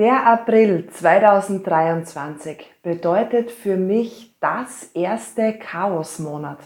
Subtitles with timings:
[0.00, 6.56] Der April 2023 bedeutet für mich das erste Chaosmonat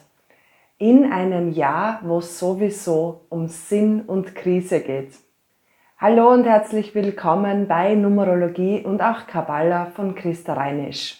[0.78, 5.14] in einem Jahr, wo es sowieso um Sinn und Krise geht.
[5.98, 11.18] Hallo und herzlich willkommen bei Numerologie und auch Kabbalah von Christa Reinisch.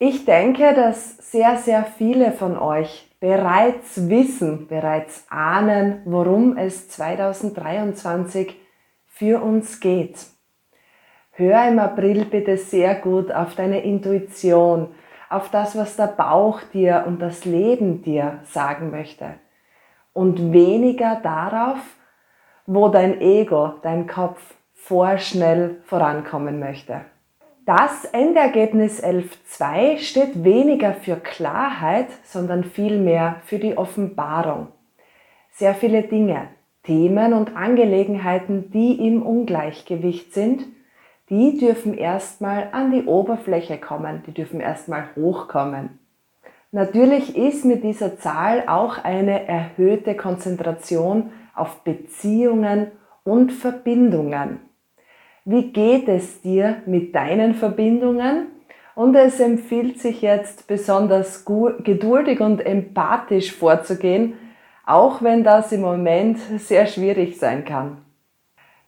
[0.00, 8.56] Ich denke, dass sehr, sehr viele von euch bereits wissen, bereits ahnen, worum es 2023
[9.06, 10.16] für uns geht.
[11.42, 14.94] Hör im April bitte sehr gut auf deine Intuition,
[15.28, 19.26] auf das, was der Bauch dir und das Leben dir sagen möchte.
[20.12, 21.78] Und weniger darauf,
[22.64, 27.00] wo dein Ego, dein Kopf vorschnell vorankommen möchte.
[27.66, 34.68] Das Endergebnis 11.2 steht weniger für Klarheit, sondern vielmehr für die Offenbarung.
[35.50, 36.50] Sehr viele Dinge,
[36.84, 40.66] Themen und Angelegenheiten, die im Ungleichgewicht sind,
[41.32, 45.98] die dürfen erstmal an die Oberfläche kommen, die dürfen erstmal hochkommen.
[46.72, 52.88] Natürlich ist mit dieser Zahl auch eine erhöhte Konzentration auf Beziehungen
[53.24, 54.60] und Verbindungen.
[55.46, 58.48] Wie geht es dir mit deinen Verbindungen?
[58.94, 64.34] Und es empfiehlt sich jetzt besonders geduldig und empathisch vorzugehen,
[64.84, 68.02] auch wenn das im Moment sehr schwierig sein kann.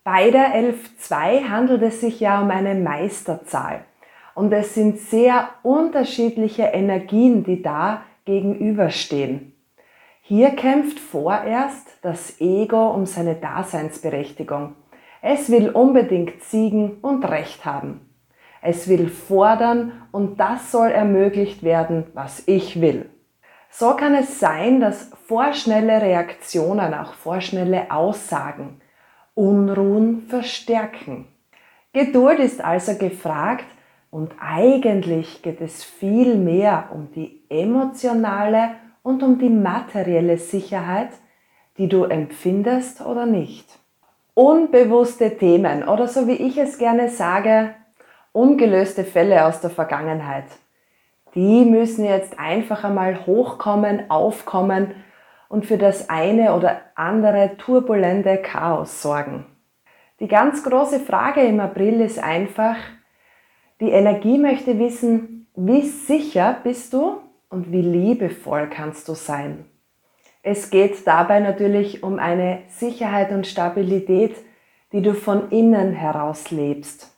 [0.05, 3.87] Bei der 11.2 handelt es sich ja um eine Meisterzahl
[4.35, 9.55] und es sind sehr unterschiedliche Energien, die da gegenüberstehen.
[10.21, 14.75] Hier kämpft vorerst das Ego um seine Daseinsberechtigung.
[15.23, 18.11] Es will unbedingt siegen und Recht haben.
[18.61, 23.09] Es will fordern und das soll ermöglicht werden, was ich will.
[23.71, 28.83] So kann es sein, dass vorschnelle Reaktionen, auch vorschnelle Aussagen,
[29.35, 31.27] Unruhen verstärken.
[31.93, 33.67] Geduld ist also gefragt
[34.11, 38.71] und eigentlich geht es viel mehr um die emotionale
[39.03, 41.11] und um die materielle Sicherheit,
[41.79, 43.67] die du empfindest oder nicht.
[44.35, 47.75] Unbewusste Themen oder so wie ich es gerne sage,
[48.33, 50.47] ungelöste Fälle aus der Vergangenheit.
[51.35, 54.95] Die müssen jetzt einfach einmal hochkommen, aufkommen
[55.49, 59.47] und für das eine oder andere turbulente Chaos sorgen.
[60.21, 62.77] Die ganz große Frage im April ist einfach,
[63.81, 69.65] die Energie möchte wissen, wie sicher bist du und wie liebevoll kannst du sein.
[70.43, 74.37] Es geht dabei natürlich um eine Sicherheit und Stabilität,
[74.93, 77.11] die du von innen heraus lebst.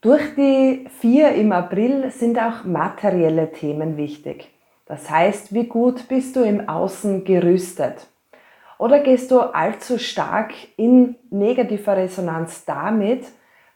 [0.00, 4.48] Durch die vier im April sind auch materielle Themen wichtig.
[4.88, 8.06] Das heißt, wie gut bist du im Außen gerüstet?
[8.78, 13.26] Oder gehst du allzu stark in negativer Resonanz damit,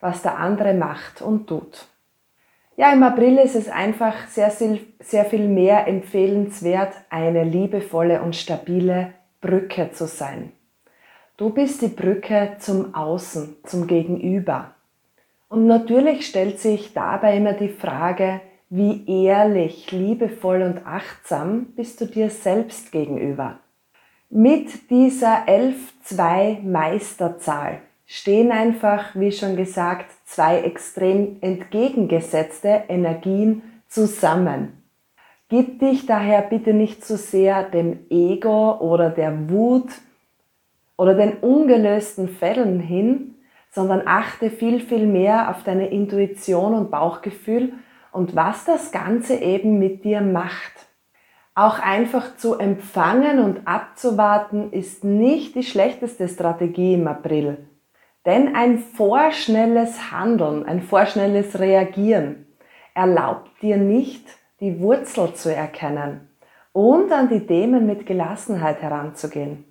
[0.00, 1.86] was der andere macht und tut?
[2.76, 9.12] Ja, im April ist es einfach sehr, sehr viel mehr empfehlenswert, eine liebevolle und stabile
[9.42, 10.52] Brücke zu sein.
[11.36, 14.74] Du bist die Brücke zum Außen, zum Gegenüber.
[15.50, 18.40] Und natürlich stellt sich dabei immer die Frage,
[18.74, 23.58] wie ehrlich, liebevoll und achtsam bist du dir selbst gegenüber.
[24.30, 34.82] Mit dieser 11-2 Meisterzahl stehen einfach, wie schon gesagt, zwei extrem entgegengesetzte Energien zusammen.
[35.50, 39.90] Gib dich daher bitte nicht zu sehr dem Ego oder der Wut
[40.96, 43.34] oder den ungelösten Fällen hin,
[43.70, 47.74] sondern achte viel, viel mehr auf deine Intuition und Bauchgefühl
[48.12, 50.72] und was das Ganze eben mit dir macht.
[51.54, 57.68] Auch einfach zu empfangen und abzuwarten ist nicht die schlechteste Strategie im April.
[58.24, 62.46] Denn ein vorschnelles Handeln, ein vorschnelles Reagieren
[62.94, 64.26] erlaubt dir nicht,
[64.60, 66.28] die Wurzel zu erkennen
[66.72, 69.64] und an die Themen mit Gelassenheit heranzugehen.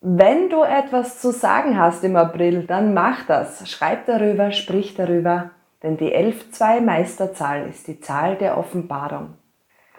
[0.00, 3.66] Wenn du etwas zu sagen hast im April, dann mach das.
[3.70, 5.52] Schreib darüber, sprich darüber
[5.84, 9.34] denn die 11.2 Meisterzahl ist die Zahl der Offenbarung.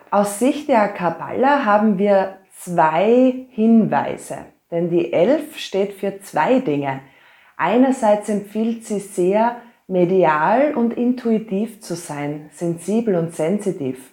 [0.10, 4.40] Aus Sicht der Kabbala haben wir zwei Hinweise,
[4.72, 7.02] denn die 11 steht für zwei Dinge.
[7.56, 9.58] Einerseits empfiehlt sie sehr,
[9.88, 14.12] medial und intuitiv zu sein, sensibel und sensitiv.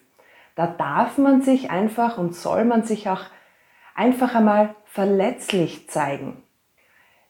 [0.54, 3.22] Da darf man sich einfach und soll man sich auch
[3.94, 6.42] einfach einmal verletzlich zeigen.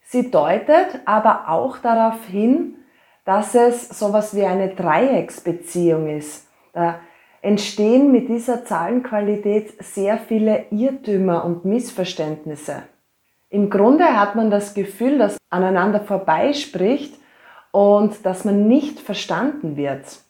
[0.02, 2.74] Sie deutet aber auch darauf hin,
[3.24, 6.48] dass es sowas wie eine Dreiecksbeziehung ist.
[6.72, 7.00] Da
[7.40, 12.84] entstehen mit dieser Zahlenqualität sehr viele Irrtümer und Missverständnisse.
[13.50, 17.14] Im Grunde hat man das Gefühl, dass aneinander vorbeispricht
[17.70, 20.20] und dass man nicht verstanden wird.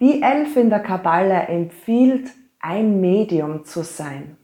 [0.00, 4.36] Die Elf in der Kabbale empfiehlt, ein Medium zu sein.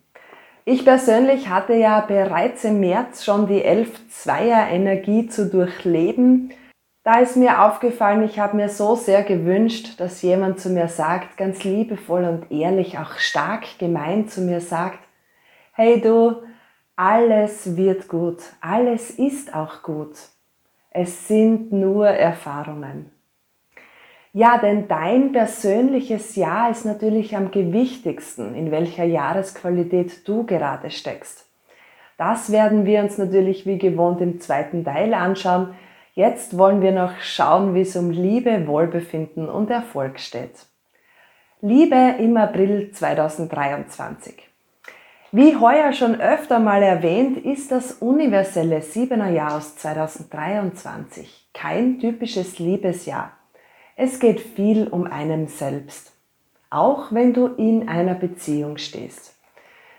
[0.64, 6.50] Ich persönlich hatte ja bereits im März schon die Elf-Zweier-Energie zu durchleben.
[7.06, 11.36] Da ist mir aufgefallen, ich habe mir so sehr gewünscht, dass jemand zu mir sagt,
[11.36, 14.98] ganz liebevoll und ehrlich, auch stark gemeint zu mir sagt,
[15.74, 16.42] hey du,
[16.96, 20.16] alles wird gut, alles ist auch gut.
[20.90, 23.12] Es sind nur Erfahrungen.
[24.32, 31.48] Ja, denn dein persönliches Jahr ist natürlich am gewichtigsten, in welcher Jahresqualität du gerade steckst.
[32.18, 35.76] Das werden wir uns natürlich wie gewohnt im zweiten Teil anschauen.
[36.18, 40.64] Jetzt wollen wir noch schauen, wie es um Liebe, Wohlbefinden und Erfolg steht.
[41.60, 44.48] Liebe im April 2023.
[45.30, 52.58] Wie heuer schon öfter mal erwähnt, ist das universelle Siebener Jahr aus 2023 kein typisches
[52.58, 53.32] Liebesjahr.
[53.94, 56.14] Es geht viel um einen selbst,
[56.70, 59.34] auch wenn du in einer Beziehung stehst.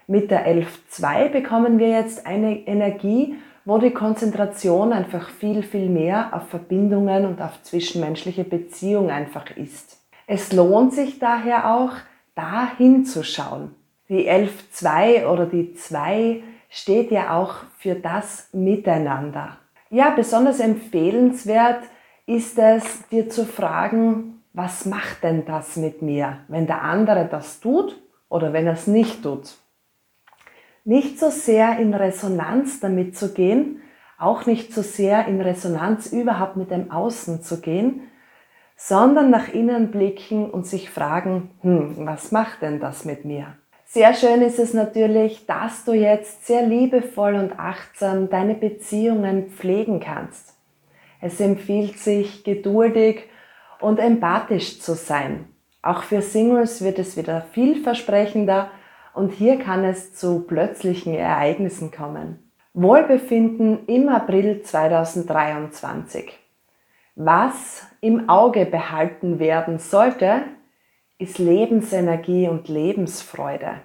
[0.08, 3.36] Mit der 11.2 bekommen wir jetzt eine Energie,
[3.68, 10.00] wo die Konzentration einfach viel, viel mehr auf Verbindungen und auf zwischenmenschliche Beziehungen einfach ist.
[10.26, 11.92] Es lohnt sich daher auch,
[12.34, 13.76] da hinzuschauen.
[14.08, 19.58] Die 11.2 oder die 2 steht ja auch für das Miteinander.
[19.90, 21.84] Ja, besonders empfehlenswert
[22.26, 27.60] ist es, dir zu fragen, was macht denn das mit mir, wenn der andere das
[27.60, 29.58] tut oder wenn er es nicht tut.
[30.88, 33.82] Nicht so sehr in Resonanz damit zu gehen,
[34.18, 38.04] auch nicht so sehr in Resonanz überhaupt mit dem Außen zu gehen,
[38.78, 43.58] sondern nach innen blicken und sich fragen, hm, was macht denn das mit mir?
[43.84, 50.00] Sehr schön ist es natürlich, dass du jetzt sehr liebevoll und achtsam deine Beziehungen pflegen
[50.00, 50.54] kannst.
[51.20, 53.24] Es empfiehlt sich, geduldig
[53.82, 55.50] und empathisch zu sein.
[55.82, 58.72] Auch für Singles wird es wieder vielversprechender
[59.18, 62.52] und hier kann es zu plötzlichen Ereignissen kommen.
[62.74, 66.38] Wohlbefinden im April 2023.
[67.16, 70.44] Was im Auge behalten werden sollte,
[71.18, 73.82] ist Lebensenergie und Lebensfreude.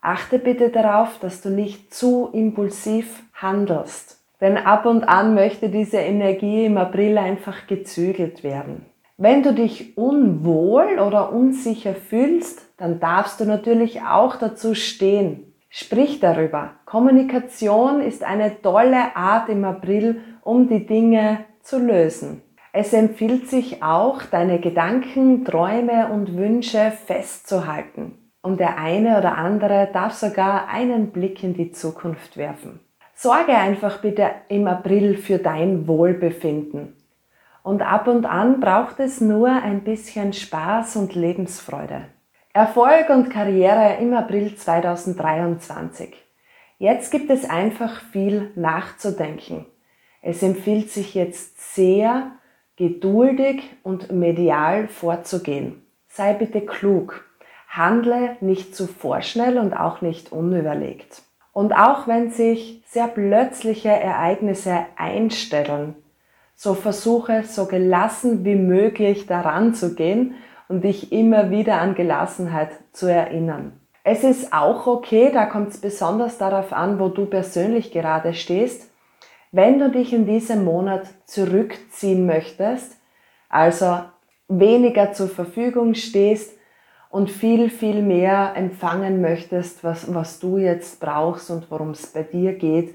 [0.00, 4.22] Achte bitte darauf, dass du nicht zu impulsiv handelst.
[4.40, 8.86] Denn ab und an möchte diese Energie im April einfach gezügelt werden.
[9.16, 15.54] Wenn du dich unwohl oder unsicher fühlst, dann darfst du natürlich auch dazu stehen.
[15.68, 16.72] Sprich darüber.
[16.84, 22.42] Kommunikation ist eine tolle Art im April, um die Dinge zu lösen.
[22.72, 28.18] Es empfiehlt sich auch, deine Gedanken, Träume und Wünsche festzuhalten.
[28.42, 32.80] Und der eine oder andere darf sogar einen Blick in die Zukunft werfen.
[33.14, 36.96] Sorge einfach bitte im April für dein Wohlbefinden.
[37.62, 42.06] Und ab und an braucht es nur ein bisschen Spaß und Lebensfreude.
[42.52, 46.14] Erfolg und Karriere im April 2023.
[46.78, 49.64] Jetzt gibt es einfach viel nachzudenken.
[50.20, 52.32] Es empfiehlt sich jetzt sehr,
[52.76, 55.86] geduldig und medial vorzugehen.
[56.08, 57.24] Sei bitte klug.
[57.68, 61.22] Handle nicht zu vorschnell und auch nicht unüberlegt.
[61.52, 65.94] Und auch wenn sich sehr plötzliche Ereignisse einstellen,
[66.62, 70.36] so versuche so gelassen wie möglich daran zu gehen
[70.68, 73.72] und dich immer wieder an Gelassenheit zu erinnern.
[74.04, 78.92] Es ist auch okay, da kommt es besonders darauf an, wo du persönlich gerade stehst,
[79.50, 82.96] wenn du dich in diesem Monat zurückziehen möchtest,
[83.48, 83.98] also
[84.46, 86.56] weniger zur Verfügung stehst,
[87.10, 92.22] und viel, viel mehr empfangen möchtest, was, was du jetzt brauchst und worum es bei
[92.22, 92.94] dir geht.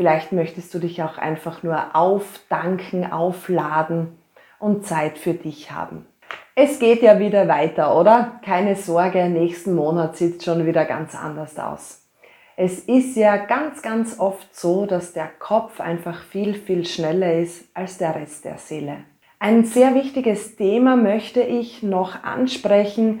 [0.00, 4.16] Vielleicht möchtest du dich auch einfach nur aufdanken, aufladen
[4.58, 6.06] und Zeit für dich haben.
[6.54, 8.40] Es geht ja wieder weiter, oder?
[8.42, 12.08] Keine Sorge, nächsten Monat sieht es schon wieder ganz anders aus.
[12.56, 17.68] Es ist ja ganz, ganz oft so, dass der Kopf einfach viel, viel schneller ist
[17.74, 19.04] als der Rest der Seele.
[19.38, 23.20] Ein sehr wichtiges Thema möchte ich noch ansprechen,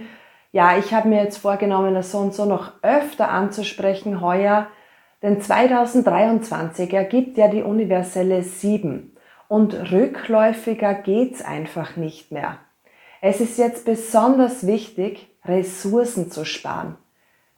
[0.50, 4.68] ja, ich habe mir jetzt vorgenommen, das so und so noch öfter anzusprechen heuer,
[5.22, 9.16] denn 2023 ergibt ja die universelle 7
[9.48, 12.58] und rückläufiger geht's einfach nicht mehr.
[13.20, 16.96] Es ist jetzt besonders wichtig, Ressourcen zu sparen.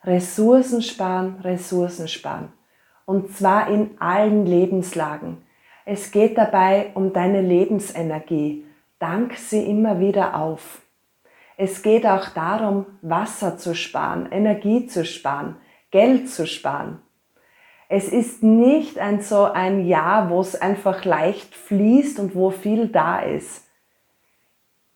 [0.04, 2.52] Ressourcen sparen, Ressourcen sparen.
[3.04, 5.38] Und zwar in allen Lebenslagen.
[5.84, 8.64] Es geht dabei um deine Lebensenergie.
[8.98, 10.82] Dank sie immer wieder auf.
[11.56, 15.56] Es geht auch darum, Wasser zu sparen, Energie zu sparen,
[15.90, 17.00] Geld zu sparen.
[17.94, 22.88] Es ist nicht ein so ein Jahr, wo es einfach leicht fließt und wo viel
[22.88, 23.68] da ist.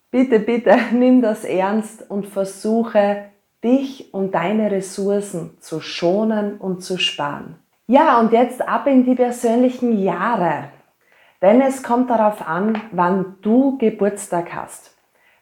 [0.09, 3.25] Bitte, bitte nimm das ernst und versuche
[3.63, 7.59] dich und deine Ressourcen zu schonen und zu sparen.
[7.85, 10.69] Ja, und jetzt ab in die persönlichen Jahre.
[11.39, 14.97] Denn es kommt darauf an, wann du Geburtstag hast.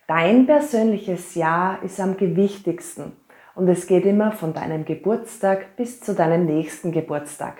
[0.10, 3.14] Dein persönliches Jahr ist am gewichtigsten
[3.56, 7.58] und es geht immer von deinem Geburtstag bis zu deinem nächsten Geburtstag.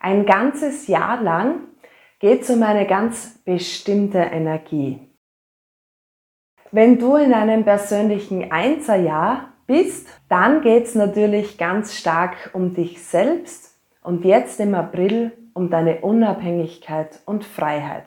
[0.00, 1.68] Ein ganzes Jahr lang
[2.18, 5.00] geht es um eine ganz bestimmte Energie.
[6.70, 13.02] Wenn du in einem persönlichen Einserjahr bist, dann geht es natürlich ganz stark um dich
[13.02, 18.04] selbst und jetzt im April um deine Unabhängigkeit und Freiheit.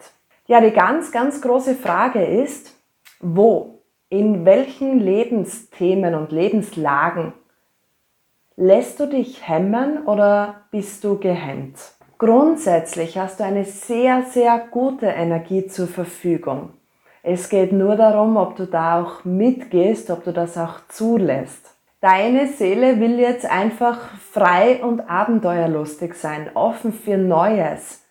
[0.47, 2.75] Ja, die ganz, ganz große Frage ist,
[3.19, 3.74] wo
[4.09, 7.33] in welchen Lebensthemen und Lebenslagen
[8.55, 11.77] lässt du dich hemmen oder bist du gehemmt?
[12.17, 16.69] Grundsätzlich hast du eine sehr, sehr gute Energie zur Verfügung.
[17.23, 21.75] Es geht nur darum, ob du da auch mitgehst, ob du das auch zulässt.
[21.99, 23.97] Deine Seele will jetzt einfach
[24.31, 28.05] frei und abenteuerlustig sein, offen für Neues,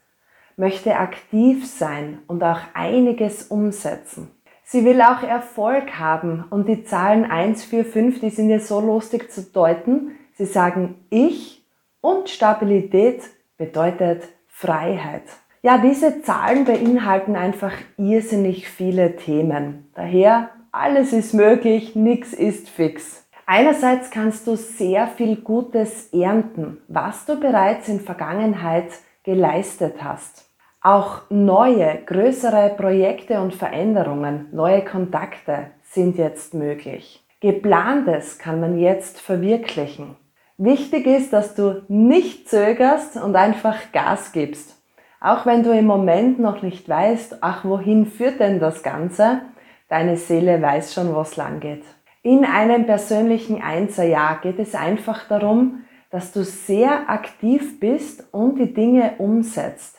[0.57, 4.33] möchte aktiv sein und auch einiges umsetzen.
[4.67, 8.81] Sie will auch Erfolg haben und die Zahlen 1, 4, 5, die sind ja so
[8.81, 10.13] lustig zu deuten.
[10.33, 11.65] Sie sagen ich
[12.01, 13.23] und Stabilität
[13.59, 15.25] bedeutet Freiheit.
[15.63, 19.91] Ja, diese Zahlen beinhalten einfach irrsinnig viele Themen.
[19.95, 23.25] Daher, alles ist möglich, nichts ist fix.
[23.47, 28.91] Einerseits kannst du sehr viel Gutes ernten, was du bereits in Vergangenheit
[29.23, 30.51] geleistet hast.
[30.87, 37.25] Auch neue, größere Projekte und Veränderungen, neue Kontakte sind jetzt möglich.
[37.41, 40.17] Geplantes kann man jetzt verwirklichen.
[40.59, 44.79] Wichtig ist, dass du nicht zögerst und einfach Gas gibst.
[45.23, 49.41] Auch wenn du im Moment noch nicht weißt, ach, wohin führt denn das Ganze?
[49.89, 51.85] Deine Seele weiß schon, wo es lang geht.
[52.23, 58.75] In einem persönlichen Einserjahr geht es einfach darum, dass du sehr aktiv bist und die
[58.75, 59.94] Dinge umsetzt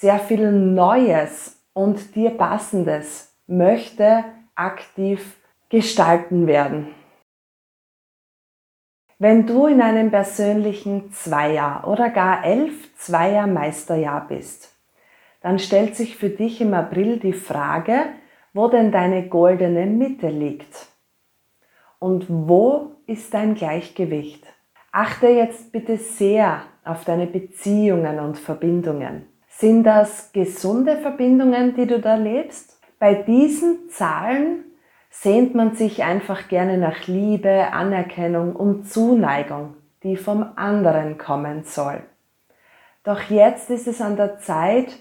[0.00, 5.36] sehr viel Neues und dir passendes möchte aktiv
[5.68, 6.94] gestalten werden.
[9.18, 14.74] Wenn du in einem persönlichen Zweier oder gar elf Zweier Meisterjahr bist,
[15.42, 18.06] dann stellt sich für dich im April die Frage,
[18.54, 20.86] wo denn deine goldene Mitte liegt.
[21.98, 24.46] Und wo ist dein Gleichgewicht?
[24.92, 29.29] Achte jetzt bitte sehr auf deine Beziehungen und Verbindungen.
[29.60, 32.80] Sind das gesunde Verbindungen, die du da lebst?
[32.98, 34.64] Bei diesen Zahlen
[35.10, 42.02] sehnt man sich einfach gerne nach Liebe, Anerkennung und Zuneigung, die vom anderen kommen soll.
[43.04, 44.96] Doch jetzt ist es an der Zeit,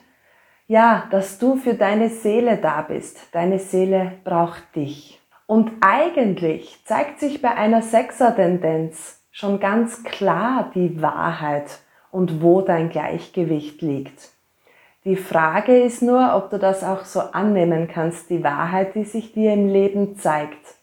[0.67, 3.33] ja, dass du für deine Seele da bist.
[3.33, 5.21] Deine Seele braucht dich.
[5.47, 11.79] Und eigentlich zeigt sich bei einer Sechser-Tendenz schon ganz klar die Wahrheit
[12.11, 14.37] und wo dein Gleichgewicht liegt.
[15.05, 19.31] Die Frage ist nur, ob du das auch so annehmen kannst, die Wahrheit, die sich
[19.31, 20.75] dir im Leben zeigt.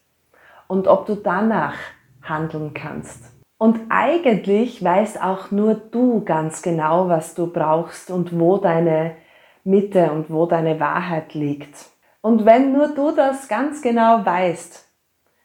[0.67, 1.75] Und ob du danach
[2.23, 3.23] handeln kannst.
[3.59, 9.15] Und eigentlich weißt auch nur du ganz genau, was du brauchst und wo deine
[9.63, 11.85] Mitte und wo deine Wahrheit liegt.
[12.21, 14.87] Und wenn nur du das ganz genau weißt,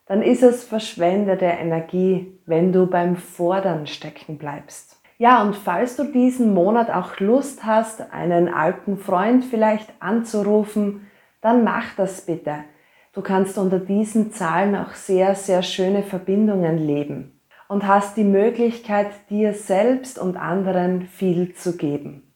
[0.07, 5.02] dann ist es verschwendete Energie, wenn du beim Fordern stecken bleibst.
[5.23, 11.07] Ja, und falls du diesen Monat auch Lust hast, einen alten Freund vielleicht anzurufen,
[11.41, 12.65] dann mach das bitte.
[13.13, 19.13] Du kannst unter diesen Zahlen auch sehr, sehr schöne Verbindungen leben und hast die Möglichkeit,
[19.31, 22.35] dir selbst und anderen viel zu geben.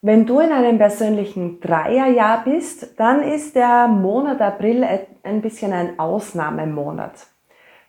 [0.00, 4.86] Wenn du in einem persönlichen Dreierjahr bist, dann ist der Monat April
[5.24, 7.26] ein bisschen ein Ausnahmemonat.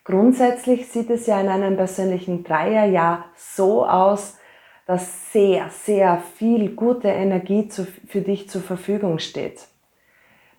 [0.03, 4.37] Grundsätzlich sieht es ja in einem persönlichen Dreierjahr so aus,
[4.85, 7.69] dass sehr, sehr viel gute Energie
[8.07, 9.65] für dich zur Verfügung steht.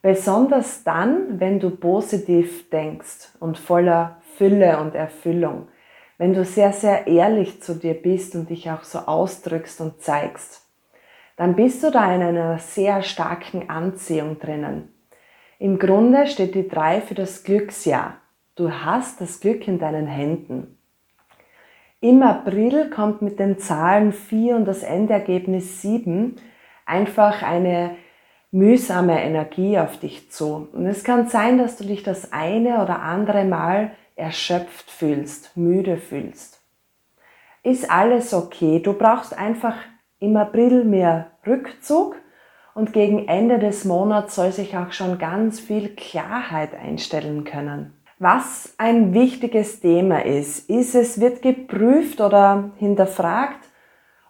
[0.00, 5.68] Besonders dann, wenn du positiv denkst und voller Fülle und Erfüllung.
[6.16, 10.62] Wenn du sehr, sehr ehrlich zu dir bist und dich auch so ausdrückst und zeigst.
[11.36, 14.92] Dann bist du da in einer sehr starken Anziehung drinnen.
[15.58, 18.18] Im Grunde steht die drei für das Glücksjahr.
[18.56, 20.78] Du hast das Glück in deinen Händen.
[22.00, 26.36] Im April kommt mit den Zahlen 4 und das Endergebnis 7
[26.86, 27.96] einfach eine
[28.52, 30.68] mühsame Energie auf dich zu.
[30.72, 35.96] Und es kann sein, dass du dich das eine oder andere Mal erschöpft fühlst, müde
[35.96, 36.62] fühlst.
[37.64, 38.78] ist alles okay.
[38.78, 39.74] Du brauchst einfach
[40.20, 42.14] im April mehr Rückzug
[42.74, 48.03] und gegen Ende des Monats soll sich auch schon ganz viel Klarheit einstellen können.
[48.18, 53.68] Was ein wichtiges Thema ist, ist, es wird geprüft oder hinterfragt,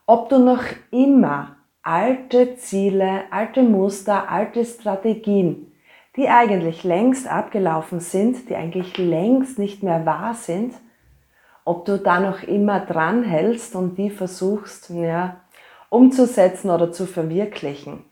[0.07, 5.71] ob du noch immer alte Ziele, alte Muster, alte Strategien,
[6.17, 10.75] die eigentlich längst abgelaufen sind, die eigentlich längst nicht mehr wahr sind,
[11.67, 15.41] ob du da noch immer dran hältst und die versuchst, ja,
[15.91, 18.05] umzusetzen oder zu verwirklichen.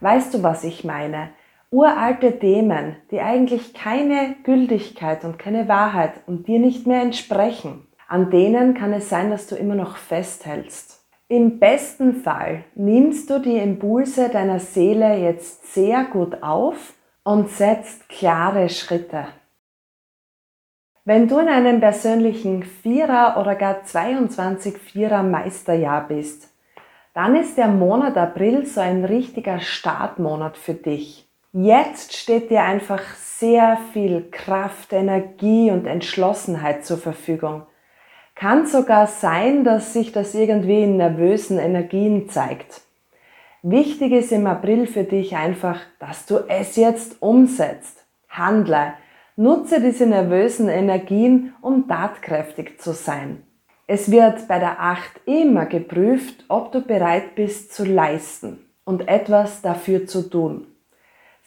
[0.00, 1.30] Weißt du, was ich meine?
[1.72, 8.28] Uralte Themen, die eigentlich keine Gültigkeit und keine Wahrheit und dir nicht mehr entsprechen, an
[8.28, 11.06] denen kann es sein, dass du immer noch festhältst.
[11.28, 18.08] Im besten Fall nimmst du die Impulse deiner Seele jetzt sehr gut auf und setzt
[18.08, 19.28] klare Schritte.
[21.04, 26.52] Wenn du in einem persönlichen Vierer oder gar 22 Vierer Meisterjahr bist,
[27.14, 31.29] dann ist der Monat April so ein richtiger Startmonat für dich.
[31.52, 37.62] Jetzt steht dir einfach sehr viel Kraft, Energie und Entschlossenheit zur Verfügung.
[38.36, 42.82] Kann sogar sein, dass sich das irgendwie in nervösen Energien zeigt.
[43.62, 48.06] Wichtig ist im April für dich einfach, dass du es jetzt umsetzt.
[48.28, 48.92] Handle.
[49.34, 53.42] Nutze diese nervösen Energien, um tatkräftig zu sein.
[53.88, 59.62] Es wird bei der Acht immer geprüft, ob du bereit bist zu leisten und etwas
[59.62, 60.69] dafür zu tun.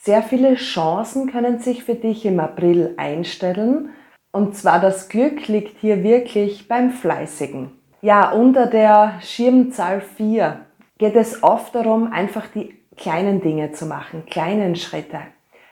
[0.04, 3.88] Sehr viele Chancen können sich für dich im April einstellen
[4.32, 7.70] und zwar das Glück liegt hier wirklich beim Fleißigen.
[8.02, 10.60] Ja, unter der Schirmzahl 4
[10.98, 15.20] geht es oft darum, einfach die kleinen Dinge zu machen, kleinen Schritte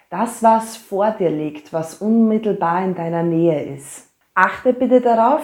[0.09, 4.11] das, was vor dir liegt, was unmittelbar in deiner Nähe ist.
[4.35, 5.43] Achte bitte darauf,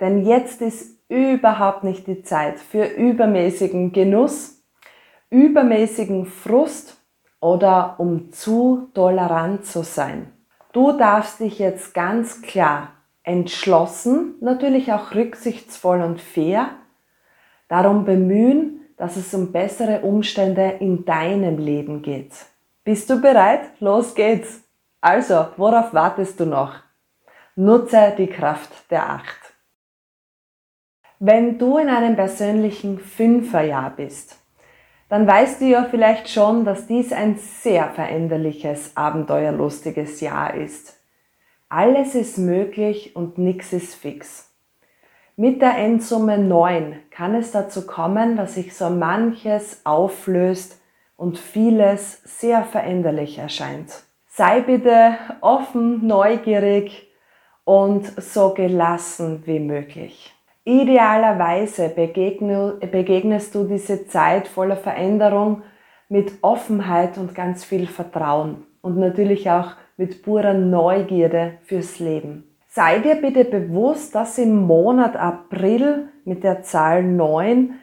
[0.00, 4.62] denn jetzt ist überhaupt nicht die Zeit für übermäßigen Genuss,
[5.28, 7.01] übermäßigen Frust
[7.42, 10.32] oder um zu tolerant zu sein.
[10.72, 12.92] Du darfst dich jetzt ganz klar
[13.24, 16.70] entschlossen, natürlich auch rücksichtsvoll und fair,
[17.68, 22.32] darum bemühen, dass es um bessere Umstände in deinem Leben geht.
[22.84, 23.62] Bist du bereit?
[23.80, 24.62] Los geht's!
[25.00, 26.74] Also, worauf wartest du noch?
[27.56, 29.54] Nutze die Kraft der Acht.
[31.18, 34.41] Wenn du in einem persönlichen Fünferjahr bist,
[35.12, 40.98] dann weißt du ja vielleicht schon, dass dies ein sehr veränderliches, abenteuerlustiges Jahr ist.
[41.68, 44.50] Alles ist möglich und nichts ist fix.
[45.36, 50.80] Mit der Endsumme 9 kann es dazu kommen, dass sich so manches auflöst,
[51.22, 54.02] und vieles sehr veränderlich erscheint.
[54.26, 57.12] Sei bitte offen, neugierig
[57.64, 60.34] und so gelassen wie möglich.
[60.64, 65.62] Idealerweise begegnest du diese Zeit voller Veränderung
[66.08, 72.56] mit Offenheit und ganz viel Vertrauen und natürlich auch mit purer Neugierde fürs Leben.
[72.68, 77.74] Sei dir bitte bewusst, dass im Monat April mit der Zahl 9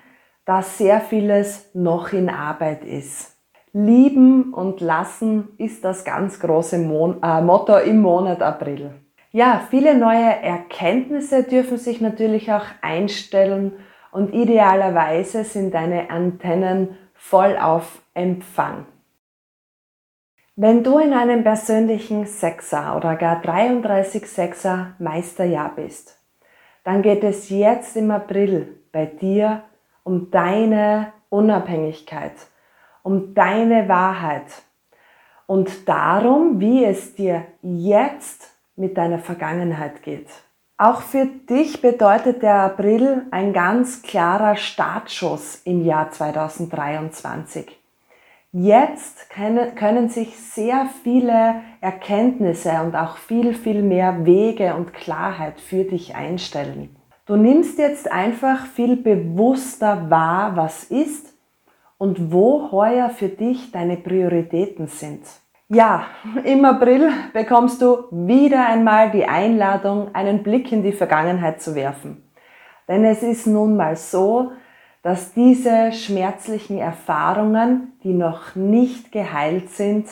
[0.50, 3.38] dass sehr vieles noch in Arbeit ist.
[3.72, 8.96] Lieben und lassen ist das ganz große Mon äh, Motto im Monat April.
[9.32, 13.74] Ja, viele neue Erkenntnisse dürfen sich natürlich auch einstellen
[14.12, 18.88] und idealerweise sind deine Antennen voll auf Empfang.
[20.56, 26.20] Wenn du in einem persönlichen Sechser oder gar 33 Sechser Meisterjahr bist,
[26.84, 29.62] dann geht es jetzt im April bei dir
[30.04, 32.34] um deine Unabhängigkeit,
[33.04, 34.64] um deine Wahrheit
[35.46, 40.28] und darum, wie es dir jetzt mit deiner Vergangenheit geht.
[40.78, 47.78] Auch für dich bedeutet der April ein ganz klarer Startschuss im Jahr 2023.
[48.54, 55.60] Jetzt können, können sich sehr viele Erkenntnisse und auch viel, viel mehr Wege und Klarheit
[55.60, 56.96] für dich einstellen.
[57.26, 61.34] Du nimmst jetzt einfach viel bewusster wahr, was ist
[62.00, 65.22] und wo heuer für dich deine Prioritäten sind.
[65.72, 66.08] Ja,
[66.46, 72.28] im April bekommst du wieder einmal die Einladung, einen Blick in die Vergangenheit zu werfen.
[72.88, 74.52] Denn es ist nun mal so,
[75.04, 80.08] dass diese schmerzlichen Erfahrungen, die noch nicht geheilt sind,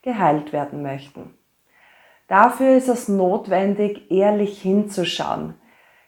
[0.00, 1.34] geheilt werden möchten.
[2.26, 5.56] Dafür ist es notwendig, ehrlich hinzuschauen,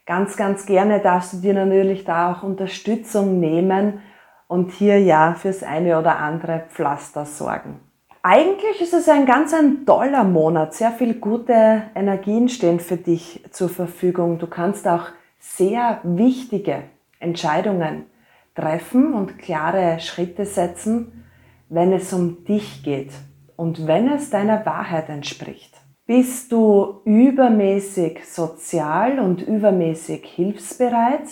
[0.07, 4.01] ganz, ganz gerne darfst du dir natürlich da auch Unterstützung nehmen
[4.47, 7.81] und hier ja fürs eine oder andere Pflaster sorgen.
[8.21, 10.73] Eigentlich ist es ein ganz ein toller Monat.
[10.73, 14.39] Sehr viel gute Energien stehen für dich zur Verfügung.
[14.39, 15.07] Du kannst auch
[15.39, 16.83] sehr wichtige
[17.19, 18.07] Entscheidungen
[18.55, 21.23] treffen und klare Schritte setzen,
[21.69, 23.13] wenn es um dich geht
[23.55, 25.77] und wenn es deiner Wahrheit entspricht.
[26.05, 31.29] Bist du übermäßig sozial und übermäßig hilfsbereit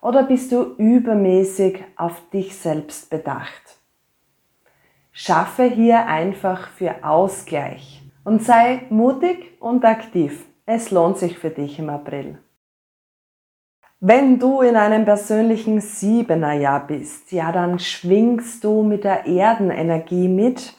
[0.00, 3.83] oder bist du übermäßig auf dich selbst bedacht?
[5.16, 10.44] Schaffe hier einfach für Ausgleich und sei mutig und aktiv.
[10.66, 12.38] Es lohnt sich für dich im April.
[14.00, 20.74] Wenn du in einem persönlichen Siebener-Jahr bist, ja, dann schwingst du mit der Erdenenergie mit.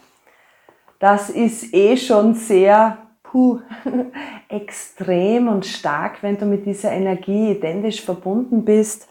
[1.00, 3.62] Das ist eh schon sehr puh,
[4.50, 9.08] extrem und stark, wenn du mit dieser Energie identisch verbunden bist.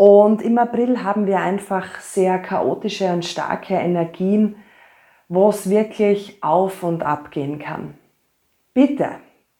[0.00, 4.56] Und im April haben wir einfach sehr chaotische und starke Energien,
[5.28, 7.98] wo es wirklich auf und ab gehen kann.
[8.72, 9.10] Bitte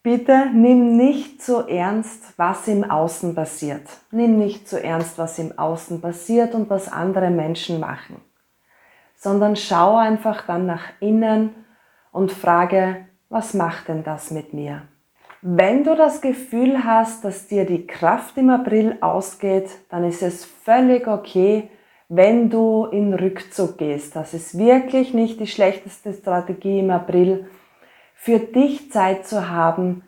[0.03, 3.87] Bitte nimm nicht so ernst, was im Außen passiert.
[4.11, 8.17] Nimm nicht so ernst, was im Außen passiert und was andere Menschen machen,
[9.17, 11.55] sondern schau einfach dann nach innen
[12.13, 14.89] und frage, was macht denn das mit mir?
[15.43, 20.45] Wenn du das Gefühl hast, dass dir die Kraft im April ausgeht, dann ist es
[20.45, 21.71] völlig okay,
[22.11, 24.17] wenn du in Rückzug gehst.
[24.17, 27.47] Das ist wirklich nicht die schlechteste Strategie im April,
[28.15, 30.03] für dich Zeit zu haben,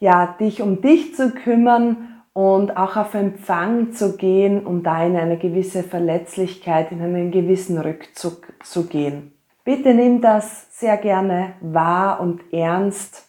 [0.00, 5.16] ja, dich um dich zu kümmern und auch auf Empfang zu gehen, um da in
[5.16, 9.32] eine gewisse Verletzlichkeit, in einen gewissen Rückzug zu gehen.
[9.64, 13.23] Bitte nimm das sehr gerne wahr und ernst,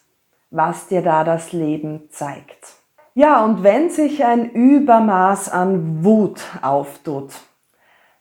[0.56, 2.74] was dir da das Leben zeigt.
[3.14, 7.30] Ja, und wenn sich ein Übermaß an Wut auftut,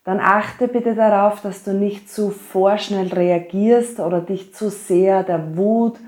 [0.03, 5.57] dann achte bitte darauf, dass du nicht zu vorschnell reagierst oder dich zu sehr der
[5.57, 5.99] Wut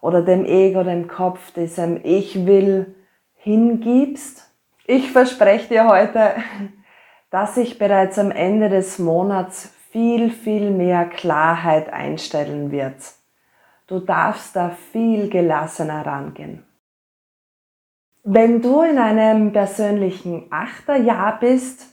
[0.00, 2.94] oder dem Ego, dem Kopf, diesem Ich will
[3.34, 4.50] hingibst.
[4.86, 6.34] Ich verspreche dir heute,
[7.30, 13.19] dass sich bereits am Ende des Monats viel, viel mehr Klarheit einstellen wird.
[13.90, 16.64] Du darfst da viel gelassener rangehen.
[18.22, 21.88] Wenn du in einem persönlichen Achterjahr bist,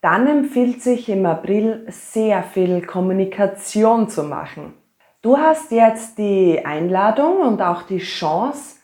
[0.00, 4.74] dann empfiehlt sich im April sehr viel Kommunikation zu machen.
[5.20, 8.76] Du hast jetzt die Einladung und auch die Chance,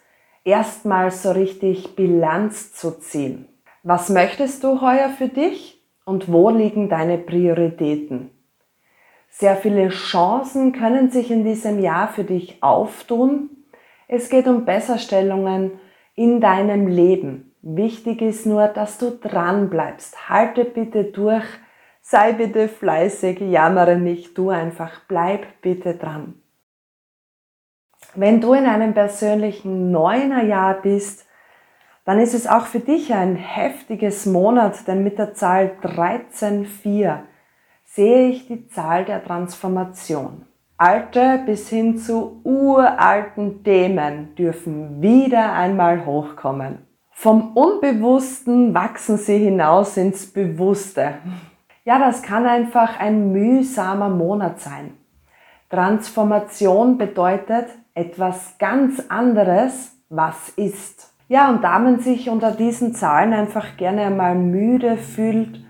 [0.43, 3.47] erstmal so richtig Bilanz zu ziehen.
[3.85, 8.34] Was möchtest du heuer für dich und wo liegen deine Prioritäten?
[9.37, 13.51] Sehr viele Chancen können sich in diesem Jahr für dich auftun.
[14.07, 15.73] Es geht um Besserstellungen
[16.15, 17.53] in deinem Leben.
[17.61, 20.29] Wichtig ist nur, dass du dran bleibst.
[20.29, 21.45] Halte bitte durch.
[22.01, 26.41] Sei bitte fleißig, jammere nicht, du einfach, bleib bitte dran.
[28.15, 31.27] Wenn du in einem persönlichen Neunerjahr bist,
[32.05, 37.23] dann ist es auch für dich ein heftiges Monat, denn mit der Zahl 13.4
[37.95, 40.47] sehe ich die Zahl der Transformation.
[40.77, 46.79] Alte bis hin zu uralten Themen dürfen wieder einmal hochkommen.
[47.13, 51.15] Vom Unbewussten wachsen sie hinaus ins Bewusste.
[51.85, 54.95] Ja, das kann einfach ein mühsamer Monat sein.
[55.71, 61.13] Transformation bedeutet etwas ganz anderes, was ist.
[61.29, 65.64] Ja, und da man sich unter diesen Zahlen einfach gerne einmal müde fühlt,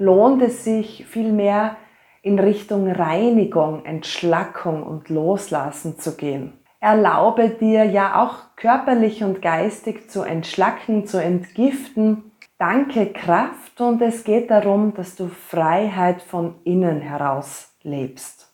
[0.00, 1.76] lohnt es sich vielmehr
[2.22, 6.54] in Richtung Reinigung, Entschlackung und Loslassen zu gehen.
[6.80, 12.32] Erlaube dir ja auch körperlich und geistig zu entschlacken, zu entgiften.
[12.58, 18.50] Danke Kraft und es geht darum, dass du Freiheit von innen heraus lebst.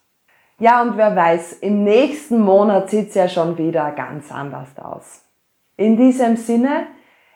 [0.58, 5.22] Ja, und wer weiß, im nächsten Monat sieht's ja schon wieder ganz anders aus.
[5.76, 6.86] In diesem Sinne,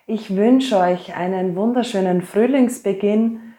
[0.06, 3.49] ich wünsche euch einen wunderschönen Frühlingsbeginn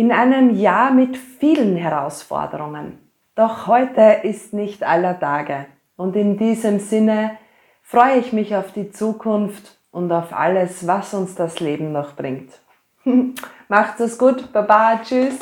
[0.00, 2.98] in einem Jahr mit vielen Herausforderungen.
[3.34, 5.66] Doch heute ist nicht aller Tage.
[5.94, 7.32] Und in diesem Sinne
[7.82, 12.50] freue ich mich auf die Zukunft und auf alles, was uns das Leben noch bringt.
[13.68, 15.38] Macht's es gut, Baba, tschüss.